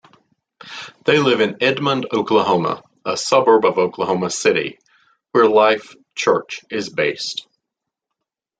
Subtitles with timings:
[1.05, 4.79] They live in Edmond, Oklahoma, a suburb of Oklahoma City,
[5.31, 7.45] where Life.Church is based.